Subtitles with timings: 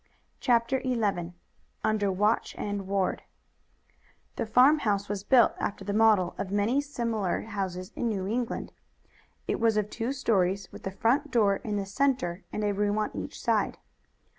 [0.39, 1.33] CHAPTER XI
[1.83, 3.21] UNDER WATCH AND WARD
[4.35, 8.73] THE farmhouse was built after the model of many similar houses in New England.
[9.47, 12.97] It was of two stories, with the front door in the center and a room
[12.97, 13.77] on each side.